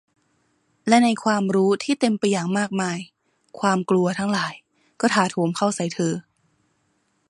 [0.87, 2.99] และในความรู้ที่เต็มไปอย่างมากมาย
[3.59, 4.53] ความกลัวทั้งหลาย
[5.01, 6.13] ก็ถาโถมเข้าใส่เธอ